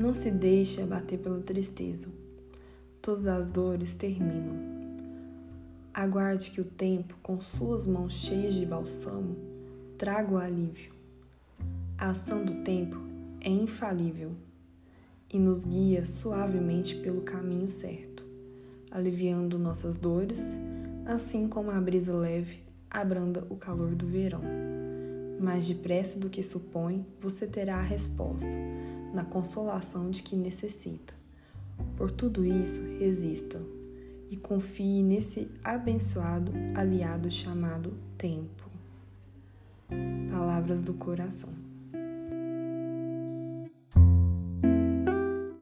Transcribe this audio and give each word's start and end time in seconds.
Não 0.00 0.14
se 0.14 0.30
deixe 0.30 0.80
abater 0.80 1.18
pela 1.18 1.40
tristeza. 1.40 2.08
Todas 3.02 3.26
as 3.26 3.46
dores 3.46 3.92
terminam. 3.92 4.56
Aguarde 5.92 6.52
que 6.52 6.60
o 6.62 6.64
tempo, 6.64 7.18
com 7.22 7.38
suas 7.38 7.86
mãos 7.86 8.14
cheias 8.14 8.54
de 8.54 8.64
balsamo, 8.64 9.36
traga 9.98 10.32
o 10.32 10.38
alívio. 10.38 10.94
A 11.98 12.12
ação 12.12 12.42
do 12.42 12.64
tempo 12.64 12.96
é 13.42 13.50
infalível 13.50 14.32
e 15.30 15.38
nos 15.38 15.66
guia 15.66 16.06
suavemente 16.06 16.94
pelo 16.96 17.20
caminho 17.20 17.68
certo, 17.68 18.24
aliviando 18.90 19.58
nossas 19.58 19.96
dores, 19.96 20.40
assim 21.04 21.46
como 21.46 21.70
a 21.70 21.78
brisa 21.78 22.14
leve 22.14 22.62
abranda 22.90 23.46
o 23.50 23.56
calor 23.56 23.94
do 23.94 24.06
verão. 24.06 24.40
Mais 25.38 25.68
depressa 25.68 26.18
do 26.18 26.30
que 26.30 26.42
supõe, 26.42 27.04
você 27.20 27.46
terá 27.46 27.76
a 27.76 27.82
resposta, 27.82 28.50
na 29.12 29.24
consolação 29.24 30.10
de 30.10 30.22
que 30.22 30.36
necessita. 30.36 31.14
Por 31.96 32.10
tudo 32.10 32.44
isso, 32.44 32.82
resista 32.98 33.60
e 34.30 34.36
confie 34.36 35.02
nesse 35.02 35.50
abençoado 35.64 36.52
aliado 36.74 37.30
chamado 37.30 37.94
tempo. 38.16 38.70
Palavras 40.30 40.82
do 40.82 40.94
coração. 40.94 41.69